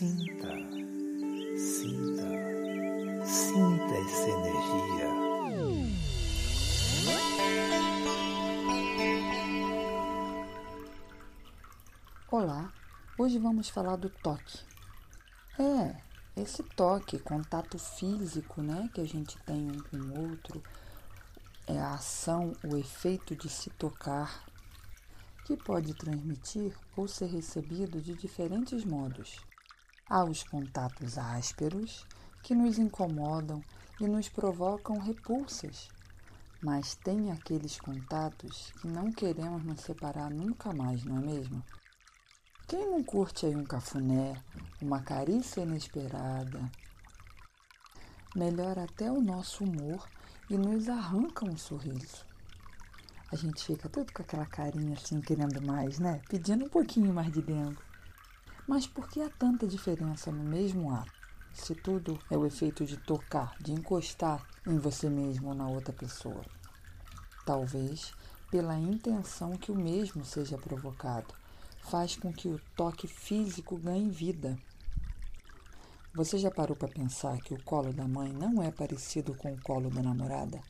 Sinta, 0.00 0.48
sinta, 1.58 2.26
sinta 3.22 3.94
essa 3.98 4.30
energia. 4.30 5.10
Olá, 12.30 12.72
hoje 13.18 13.38
vamos 13.38 13.68
falar 13.68 13.96
do 13.96 14.08
toque. 14.08 14.60
É, 15.58 16.00
esse 16.34 16.62
toque, 16.62 17.18
contato 17.18 17.78
físico, 17.78 18.62
né, 18.62 18.88
que 18.94 19.02
a 19.02 19.06
gente 19.06 19.36
tem 19.42 19.70
um 19.70 19.82
com 19.82 19.98
o 19.98 20.30
outro, 20.30 20.62
é 21.66 21.78
a 21.78 21.92
ação, 21.92 22.54
o 22.64 22.74
efeito 22.74 23.36
de 23.36 23.50
se 23.50 23.68
tocar, 23.68 24.46
que 25.44 25.58
pode 25.58 25.92
transmitir 25.92 26.72
ou 26.96 27.06
ser 27.06 27.26
recebido 27.26 28.00
de 28.00 28.14
diferentes 28.14 28.82
modos. 28.82 29.49
Há 30.12 30.24
os 30.24 30.42
contatos 30.42 31.16
ásperos, 31.16 32.04
que 32.42 32.52
nos 32.52 32.78
incomodam 32.78 33.62
e 34.00 34.08
nos 34.08 34.28
provocam 34.28 34.98
repulsas, 34.98 35.88
mas 36.60 36.96
tem 36.96 37.30
aqueles 37.30 37.78
contatos 37.78 38.72
que 38.80 38.88
não 38.88 39.12
queremos 39.12 39.64
nos 39.64 39.82
separar 39.82 40.28
nunca 40.28 40.72
mais, 40.72 41.04
não 41.04 41.18
é 41.18 41.20
mesmo? 41.20 41.62
Quem 42.66 42.90
não 42.90 43.04
curte 43.04 43.46
aí 43.46 43.54
um 43.54 43.62
cafuné, 43.62 44.34
uma 44.82 45.00
carícia 45.00 45.60
inesperada? 45.60 46.68
Melhora 48.34 48.82
até 48.82 49.12
o 49.12 49.20
nosso 49.20 49.62
humor 49.62 50.08
e 50.50 50.58
nos 50.58 50.88
arranca 50.88 51.46
um 51.46 51.56
sorriso. 51.56 52.26
A 53.30 53.36
gente 53.36 53.64
fica 53.64 53.88
tudo 53.88 54.12
com 54.12 54.22
aquela 54.22 54.46
carinha 54.46 54.94
assim, 54.94 55.20
querendo 55.20 55.64
mais, 55.64 56.00
né? 56.00 56.20
Pedindo 56.28 56.64
um 56.64 56.68
pouquinho 56.68 57.14
mais 57.14 57.32
de 57.32 57.42
dentro. 57.42 57.89
Mas 58.70 58.86
por 58.86 59.08
que 59.08 59.20
há 59.20 59.28
tanta 59.28 59.66
diferença 59.66 60.30
no 60.30 60.44
mesmo 60.44 60.94
ato? 60.94 61.10
Se 61.52 61.74
tudo 61.74 62.16
é 62.30 62.38
o 62.38 62.46
efeito 62.46 62.84
de 62.84 62.96
tocar, 62.96 63.56
de 63.60 63.72
encostar 63.72 64.46
em 64.64 64.78
você 64.78 65.10
mesmo 65.10 65.48
ou 65.48 65.54
na 65.56 65.68
outra 65.68 65.92
pessoa. 65.92 66.44
Talvez 67.44 68.12
pela 68.48 68.78
intenção 68.78 69.56
que 69.56 69.72
o 69.72 69.74
mesmo 69.74 70.24
seja 70.24 70.56
provocado 70.56 71.34
faz 71.80 72.14
com 72.14 72.32
que 72.32 72.46
o 72.46 72.60
toque 72.76 73.08
físico 73.08 73.76
ganhe 73.76 74.08
vida. 74.08 74.56
Você 76.14 76.38
já 76.38 76.48
parou 76.48 76.76
para 76.76 76.86
pensar 76.86 77.38
que 77.38 77.52
o 77.52 77.62
colo 77.64 77.92
da 77.92 78.06
mãe 78.06 78.32
não 78.32 78.62
é 78.62 78.70
parecido 78.70 79.34
com 79.34 79.52
o 79.52 79.60
colo 79.60 79.90
da 79.90 80.00
namorada? 80.00 80.60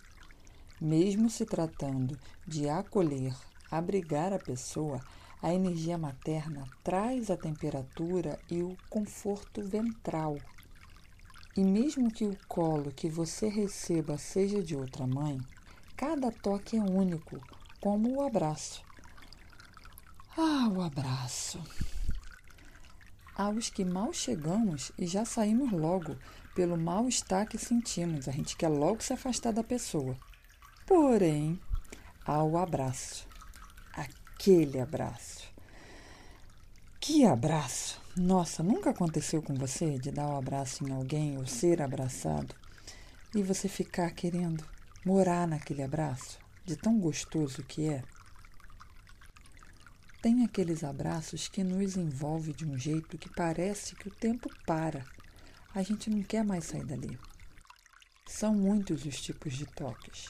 Mesmo 0.81 1.29
se 1.29 1.45
tratando 1.45 2.19
de 2.47 2.67
acolher, 2.67 3.37
abrigar 3.71 4.33
a 4.33 4.39
pessoa, 4.39 5.03
a 5.43 5.53
energia 5.53 5.97
materna 5.97 6.69
traz 6.85 7.31
a 7.31 7.37
temperatura 7.37 8.39
e 8.51 8.63
o 8.63 8.77
conforto 8.89 9.63
ventral. 9.63 10.39
E 11.57 11.63
mesmo 11.63 12.11
que 12.11 12.25
o 12.25 12.37
colo 12.47 12.93
que 12.93 13.09
você 13.09 13.49
receba 13.49 14.17
seja 14.19 14.63
de 14.63 14.77
outra 14.77 15.07
mãe, 15.07 15.41
cada 15.97 16.31
toque 16.31 16.77
é 16.77 16.81
único, 16.81 17.41
como 17.81 18.17
o 18.17 18.27
abraço. 18.27 18.83
Ah, 20.37 20.69
o 20.71 20.81
abraço. 20.81 21.61
Aos 23.35 23.71
que 23.71 23.85
mal 23.85 24.13
chegamos 24.13 24.93
e 24.99 25.07
já 25.07 25.25
saímos 25.25 25.73
logo, 25.73 26.17
pelo 26.55 26.77
mal-estar 26.77 27.49
que 27.49 27.59
sentimos, 27.59 28.29
a 28.29 28.33
gente 28.33 28.57
quer 28.57 28.69
logo 28.69 29.03
se 29.03 29.13
afastar 29.13 29.53
da 29.53 29.65
pessoa. 29.65 30.17
Porém, 30.87 31.59
há 32.27 32.43
o 32.43 32.59
abraço, 32.59 33.27
aquele 33.95 34.81
abraço. 34.81 35.30
Que 37.13 37.25
abraço! 37.25 38.01
Nossa, 38.17 38.63
nunca 38.63 38.91
aconteceu 38.91 39.43
com 39.43 39.53
você 39.53 39.99
de 39.99 40.13
dar 40.13 40.29
um 40.29 40.37
abraço 40.37 40.87
em 40.87 40.93
alguém 40.93 41.37
ou 41.37 41.45
ser 41.45 41.83
abraçado 41.83 42.55
e 43.35 43.43
você 43.43 43.69
ficar 43.69 44.13
querendo 44.13 44.65
morar 45.05 45.45
naquele 45.49 45.83
abraço, 45.83 46.39
de 46.65 46.77
tão 46.77 47.01
gostoso 47.01 47.65
que 47.65 47.89
é? 47.89 48.05
Tem 50.23 50.45
aqueles 50.45 50.85
abraços 50.85 51.49
que 51.49 51.65
nos 51.65 51.97
envolve 51.97 52.53
de 52.53 52.65
um 52.65 52.79
jeito 52.79 53.19
que 53.19 53.29
parece 53.29 53.97
que 53.97 54.07
o 54.07 54.15
tempo 54.15 54.49
para. 54.65 55.05
A 55.75 55.83
gente 55.83 56.09
não 56.09 56.23
quer 56.23 56.45
mais 56.45 56.67
sair 56.67 56.85
dali. 56.85 57.19
São 58.25 58.55
muitos 58.55 59.05
os 59.05 59.21
tipos 59.21 59.55
de 59.55 59.67
toques, 59.67 60.29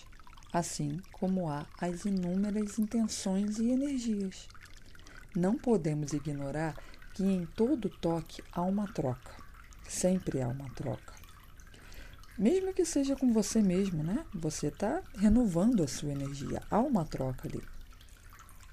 assim 0.51 0.99
como 1.13 1.47
há 1.47 1.67
as 1.79 2.07
inúmeras 2.07 2.79
intenções 2.79 3.59
e 3.59 3.69
energias. 3.69 4.49
Não 5.37 5.57
podemos 5.57 6.13
ignorar 6.13 6.75
que 7.15 7.23
em 7.23 7.47
todo 7.47 7.89
toque 7.89 8.43
há 8.53 8.63
uma 8.63 8.93
troca. 8.93 9.33
Sempre 9.87 10.43
há 10.43 10.49
uma 10.49 10.69
troca. 10.71 11.15
Mesmo 12.39 12.73
que 12.73 12.85
seja 12.85 13.15
com 13.15 13.33
você 13.33 13.61
mesmo, 13.61 14.03
né? 14.03 14.25
Você 14.35 14.69
está 14.69 15.03
renovando 15.15 15.83
a 15.83 15.89
sua 15.89 16.11
energia. 16.11 16.63
Há 16.71 16.81
uma 16.81 17.05
troca 17.05 17.47
ali. 17.47 17.63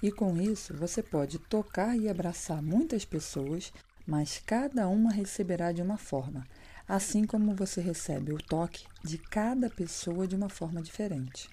E 0.02 0.10
com 0.10 0.40
isso, 0.40 0.74
você 0.74 1.02
pode 1.02 1.38
tocar 1.38 1.96
e 1.96 2.08
abraçar 2.08 2.62
muitas 2.62 3.04
pessoas, 3.04 3.72
mas 4.06 4.42
cada 4.44 4.88
uma 4.88 5.12
receberá 5.12 5.70
de 5.70 5.82
uma 5.82 5.98
forma, 5.98 6.46
assim 6.88 7.26
como 7.26 7.54
você 7.54 7.80
recebe 7.80 8.32
o 8.32 8.38
toque 8.38 8.86
de 9.04 9.18
cada 9.18 9.68
pessoa 9.68 10.26
de 10.26 10.34
uma 10.34 10.48
forma 10.48 10.80
diferente. 10.80 11.50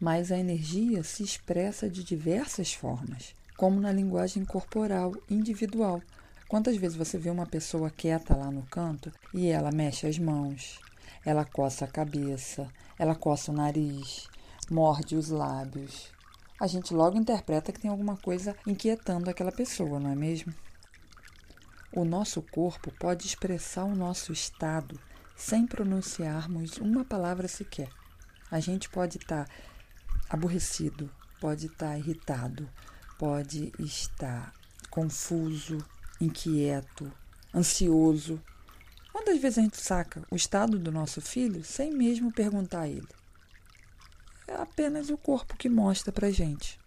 Mas 0.00 0.32
a 0.32 0.38
energia 0.38 1.02
se 1.04 1.22
expressa 1.22 1.88
de 1.88 2.02
diversas 2.02 2.74
formas, 2.74 3.34
como 3.60 3.78
na 3.78 3.92
linguagem 3.92 4.42
corporal 4.42 5.12
individual. 5.28 6.00
Quantas 6.48 6.78
vezes 6.78 6.96
você 6.96 7.18
vê 7.18 7.28
uma 7.28 7.44
pessoa 7.44 7.90
quieta 7.90 8.34
lá 8.34 8.50
no 8.50 8.62
canto 8.62 9.12
e 9.34 9.48
ela 9.48 9.70
mexe 9.70 10.06
as 10.06 10.18
mãos, 10.18 10.80
ela 11.26 11.44
coça 11.44 11.84
a 11.84 11.88
cabeça, 11.88 12.66
ela 12.98 13.14
coça 13.14 13.52
o 13.52 13.54
nariz, 13.54 14.30
morde 14.70 15.14
os 15.14 15.28
lábios, 15.28 16.10
a 16.58 16.66
gente 16.66 16.94
logo 16.94 17.18
interpreta 17.18 17.70
que 17.70 17.78
tem 17.78 17.90
alguma 17.90 18.16
coisa 18.16 18.56
inquietando 18.66 19.28
aquela 19.28 19.52
pessoa, 19.52 20.00
não 20.00 20.08
é 20.08 20.16
mesmo? 20.16 20.54
O 21.92 22.02
nosso 22.02 22.40
corpo 22.40 22.90
pode 22.98 23.26
expressar 23.26 23.84
o 23.84 23.94
nosso 23.94 24.32
estado 24.32 24.98
sem 25.36 25.66
pronunciarmos 25.66 26.78
uma 26.78 27.04
palavra 27.04 27.46
sequer. 27.46 27.90
A 28.50 28.58
gente 28.58 28.88
pode 28.88 29.18
estar 29.18 29.44
tá 29.44 29.52
aborrecido, 30.30 31.10
pode 31.38 31.66
estar 31.66 31.90
tá 31.90 31.98
irritado, 31.98 32.66
pode 33.20 33.70
estar 33.78 34.52
confuso, 34.88 35.78
inquieto, 36.18 37.12
ansioso. 37.54 38.42
Quantas 39.12 39.38
vezes 39.38 39.58
a 39.58 39.60
gente 39.60 39.76
saca 39.76 40.24
o 40.30 40.34
estado 40.34 40.78
do 40.78 40.90
nosso 40.90 41.20
filho 41.20 41.62
sem 41.62 41.92
mesmo 41.92 42.32
perguntar 42.32 42.80
a 42.80 42.88
ele? 42.88 43.20
é 44.50 44.54
apenas 44.60 45.10
o 45.10 45.16
corpo 45.16 45.56
que 45.56 45.68
mostra 45.68 46.10
para 46.10 46.30
gente. 46.30 46.78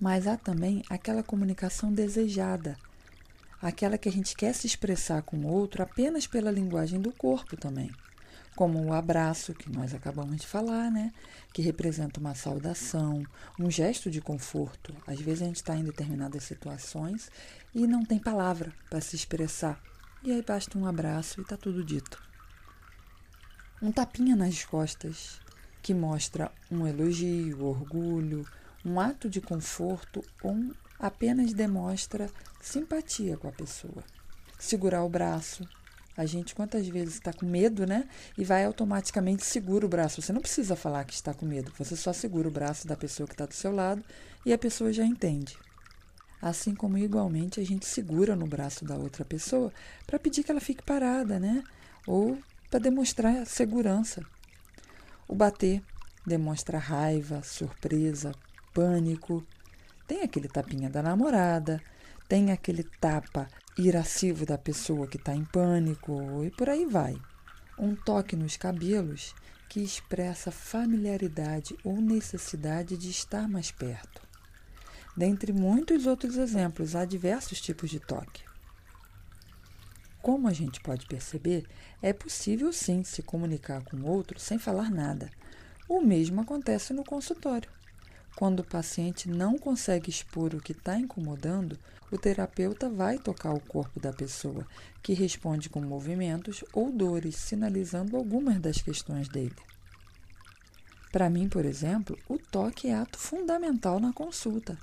Mas 0.00 0.26
há 0.26 0.36
também 0.36 0.82
aquela 0.88 1.22
comunicação 1.22 1.92
desejada, 1.92 2.78
aquela 3.60 3.98
que 3.98 4.08
a 4.08 4.12
gente 4.12 4.34
quer 4.34 4.54
se 4.54 4.66
expressar 4.66 5.22
com 5.22 5.36
o 5.36 5.46
outro 5.46 5.82
apenas 5.82 6.26
pela 6.26 6.50
linguagem 6.50 7.00
do 7.00 7.12
corpo 7.12 7.56
também, 7.56 7.90
como 8.56 8.82
o 8.82 8.92
abraço 8.92 9.54
que 9.54 9.70
nós 9.70 9.94
acabamos 9.94 10.36
de 10.36 10.46
falar, 10.46 10.90
né? 10.90 11.12
Que 11.52 11.62
representa 11.62 12.20
uma 12.20 12.34
saudação, 12.34 13.24
um 13.58 13.70
gesto 13.70 14.10
de 14.10 14.20
conforto. 14.20 14.94
Às 15.06 15.20
vezes 15.20 15.42
a 15.42 15.46
gente 15.46 15.56
está 15.56 15.76
em 15.76 15.84
determinadas 15.84 16.44
situações 16.44 17.30
e 17.74 17.86
não 17.86 18.04
tem 18.04 18.18
palavra 18.18 18.72
para 18.88 19.00
se 19.00 19.16
expressar. 19.16 19.80
E 20.22 20.32
aí 20.32 20.42
basta 20.42 20.78
um 20.78 20.86
abraço 20.86 21.40
e 21.40 21.42
está 21.42 21.56
tudo 21.56 21.84
dito. 21.84 22.22
Um 23.82 23.92
tapinha 23.92 24.34
nas 24.36 24.64
costas, 24.64 25.40
que 25.82 25.92
mostra 25.92 26.50
um 26.70 26.86
elogio, 26.86 27.62
orgulho, 27.64 28.46
um 28.84 28.98
ato 28.98 29.28
de 29.28 29.40
conforto 29.40 30.24
ou 30.42 30.56
apenas 30.98 31.52
demonstra 31.52 32.30
simpatia 32.60 33.36
com 33.36 33.48
a 33.48 33.52
pessoa. 33.52 34.02
Segurar 34.58 35.04
o 35.04 35.08
braço. 35.08 35.68
A 36.16 36.26
gente 36.26 36.54
quantas 36.54 36.86
vezes 36.86 37.14
está 37.14 37.32
com 37.32 37.44
medo, 37.44 37.86
né? 37.86 38.08
E 38.38 38.44
vai 38.44 38.64
automaticamente 38.64 39.44
segura 39.44 39.84
o 39.84 39.88
braço. 39.88 40.22
Você 40.22 40.32
não 40.32 40.40
precisa 40.40 40.76
falar 40.76 41.04
que 41.04 41.14
está 41.14 41.34
com 41.34 41.44
medo, 41.44 41.72
você 41.76 41.96
só 41.96 42.12
segura 42.12 42.48
o 42.48 42.52
braço 42.52 42.86
da 42.86 42.96
pessoa 42.96 43.26
que 43.26 43.34
está 43.34 43.46
do 43.46 43.54
seu 43.54 43.72
lado 43.72 44.04
e 44.46 44.52
a 44.52 44.58
pessoa 44.58 44.92
já 44.92 45.04
entende. 45.04 45.56
Assim 46.40 46.74
como 46.74 46.98
igualmente 46.98 47.58
a 47.58 47.64
gente 47.64 47.86
segura 47.86 48.36
no 48.36 48.46
braço 48.46 48.84
da 48.84 48.96
outra 48.96 49.24
pessoa 49.24 49.72
para 50.06 50.18
pedir 50.18 50.44
que 50.44 50.50
ela 50.50 50.60
fique 50.60 50.82
parada, 50.82 51.40
né? 51.40 51.64
Ou 52.06 52.38
para 52.70 52.78
demonstrar 52.78 53.46
segurança. 53.46 54.22
O 55.26 55.34
bater 55.34 55.82
demonstra 56.26 56.78
raiva, 56.78 57.42
surpresa, 57.42 58.32
pânico. 58.72 59.44
Tem 60.06 60.22
aquele 60.22 60.48
tapinha 60.48 60.90
da 60.90 61.02
namorada, 61.02 61.82
tem 62.28 62.52
aquele 62.52 62.84
tapa 62.84 63.48
irascivo 63.76 64.46
da 64.46 64.56
pessoa 64.56 65.06
que 65.06 65.16
está 65.16 65.34
em 65.34 65.44
pânico 65.44 66.44
e 66.44 66.50
por 66.50 66.68
aí 66.68 66.86
vai. 66.86 67.20
Um 67.78 67.96
toque 67.96 68.36
nos 68.36 68.56
cabelos 68.56 69.34
que 69.68 69.80
expressa 69.80 70.52
familiaridade 70.52 71.76
ou 71.82 72.00
necessidade 72.00 72.96
de 72.96 73.10
estar 73.10 73.48
mais 73.48 73.72
perto. 73.72 74.22
Dentre 75.16 75.52
muitos 75.52 76.06
outros 76.06 76.36
exemplos, 76.36 76.94
há 76.94 77.04
diversos 77.04 77.60
tipos 77.60 77.90
de 77.90 77.98
toque. 77.98 78.42
Como 80.22 80.48
a 80.48 80.52
gente 80.52 80.80
pode 80.80 81.06
perceber, 81.06 81.66
é 82.00 82.12
possível 82.12 82.72
sim 82.72 83.02
se 83.04 83.22
comunicar 83.22 83.82
com 83.82 83.96
o 83.96 84.06
outro 84.06 84.38
sem 84.38 84.58
falar 84.58 84.90
nada. 84.90 85.30
O 85.88 86.00
mesmo 86.00 86.40
acontece 86.40 86.92
no 86.92 87.04
consultório. 87.04 87.70
Quando 88.36 88.60
o 88.60 88.64
paciente 88.64 89.28
não 89.28 89.56
consegue 89.56 90.10
expor 90.10 90.54
o 90.54 90.60
que 90.60 90.72
está 90.72 90.98
incomodando, 90.98 91.78
o 92.10 92.18
terapeuta 92.18 92.88
vai 92.88 93.18
tocar 93.18 93.52
o 93.52 93.60
corpo 93.60 94.00
da 94.00 94.12
pessoa, 94.12 94.66
que 95.02 95.14
responde 95.14 95.68
com 95.68 95.80
movimentos 95.80 96.64
ou 96.72 96.90
dores, 96.90 97.36
sinalizando 97.36 98.16
algumas 98.16 98.60
das 98.60 98.82
questões 98.82 99.28
dele. 99.28 99.56
Para 101.12 101.30
mim, 101.30 101.48
por 101.48 101.64
exemplo, 101.64 102.18
o 102.28 102.36
toque 102.36 102.88
é 102.88 102.94
ato 102.94 103.18
fundamental 103.18 104.00
na 104.00 104.12
consulta. 104.12 104.76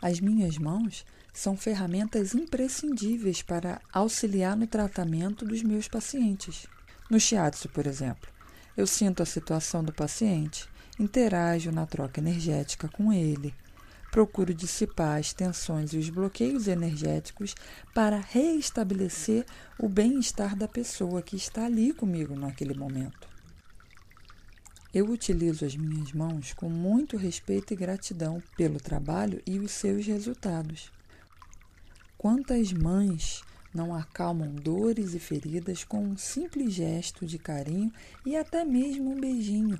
As 0.00 0.20
minhas 0.20 0.56
mãos 0.58 1.04
são 1.32 1.56
ferramentas 1.56 2.34
imprescindíveis 2.34 3.42
para 3.42 3.80
auxiliar 3.92 4.56
no 4.56 4.66
tratamento 4.66 5.44
dos 5.44 5.62
meus 5.64 5.88
pacientes. 5.88 6.66
No 7.10 7.18
shiatsu, 7.18 7.68
por 7.68 7.84
exemplo, 7.84 8.30
eu 8.76 8.86
sinto 8.86 9.22
a 9.22 9.26
situação 9.26 9.82
do 9.82 9.92
paciente, 9.92 10.68
interajo 10.98 11.70
na 11.70 11.86
troca 11.86 12.20
energética 12.20 12.88
com 12.88 13.12
ele, 13.12 13.54
procuro 14.10 14.54
dissipar 14.54 15.18
as 15.18 15.32
tensões 15.32 15.92
e 15.92 15.98
os 15.98 16.08
bloqueios 16.10 16.66
energéticos 16.66 17.54
para 17.94 18.18
reestabelecer 18.18 19.44
o 19.78 19.88
bem-estar 19.88 20.56
da 20.56 20.66
pessoa 20.66 21.22
que 21.22 21.36
está 21.36 21.66
ali 21.66 21.92
comigo 21.92 22.34
naquele 22.34 22.74
momento. 22.74 23.28
Eu 24.92 25.10
utilizo 25.10 25.66
as 25.66 25.76
minhas 25.76 26.12
mãos 26.12 26.54
com 26.54 26.68
muito 26.68 27.16
respeito 27.16 27.74
e 27.74 27.76
gratidão 27.76 28.42
pelo 28.56 28.80
trabalho 28.80 29.42
e 29.46 29.58
os 29.58 29.72
seus 29.72 30.06
resultados. 30.06 30.90
Quantas 32.16 32.72
mães 32.72 33.42
não 33.72 33.94
acalmam 33.94 34.48
dores 34.54 35.14
e 35.14 35.18
feridas 35.18 35.84
com 35.84 36.02
um 36.02 36.16
simples 36.16 36.72
gesto 36.72 37.26
de 37.26 37.38
carinho 37.38 37.92
e 38.24 38.34
até 38.34 38.64
mesmo 38.64 39.12
um 39.12 39.20
beijinho 39.20 39.78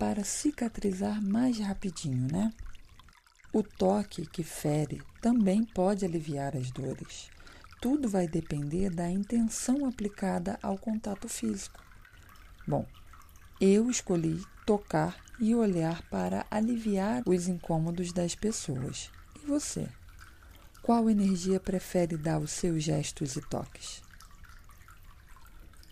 para 0.00 0.24
cicatrizar 0.24 1.22
mais 1.22 1.58
rapidinho, 1.58 2.26
né? 2.32 2.54
O 3.52 3.62
toque 3.62 4.24
que 4.24 4.42
fere 4.42 5.02
também 5.20 5.62
pode 5.62 6.06
aliviar 6.06 6.56
as 6.56 6.70
dores. 6.70 7.28
Tudo 7.82 8.08
vai 8.08 8.26
depender 8.26 8.88
da 8.88 9.10
intenção 9.10 9.84
aplicada 9.84 10.58
ao 10.62 10.78
contato 10.78 11.28
físico. 11.28 11.84
Bom, 12.66 12.86
eu 13.60 13.90
escolhi 13.90 14.42
tocar 14.64 15.22
e 15.38 15.54
olhar 15.54 16.00
para 16.08 16.46
aliviar 16.50 17.22
os 17.26 17.46
incômodos 17.46 18.10
das 18.10 18.34
pessoas. 18.34 19.10
E 19.36 19.46
você? 19.46 19.86
Qual 20.82 21.10
energia 21.10 21.60
prefere 21.60 22.16
dar 22.16 22.36
aos 22.36 22.52
seus 22.52 22.82
gestos 22.82 23.36
e 23.36 23.42
toques? 23.42 24.02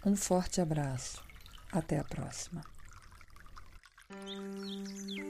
Um 0.02 0.16
forte 0.16 0.62
abraço. 0.62 1.22
Até 1.70 1.98
a 1.98 2.04
próxima. 2.04 2.77
Música 4.18 5.27